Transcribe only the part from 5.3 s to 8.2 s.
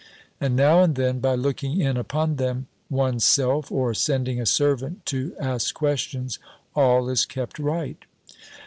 ask questions, all is kept right.